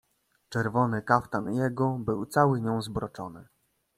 [0.49, 3.47] "Czerwony kaftan jego był cały nią zbroczony."